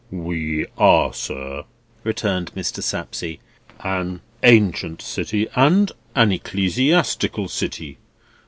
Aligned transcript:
"We 0.09 0.65
are, 0.79 1.13
sir," 1.13 1.63
returned 2.03 2.55
Mr. 2.55 2.81
Sapsea, 2.81 3.37
"an 3.81 4.21
ancient 4.41 4.99
city, 4.99 5.47
and 5.55 5.91
an 6.15 6.31
ecclesiastical 6.31 7.47
city. 7.47 7.99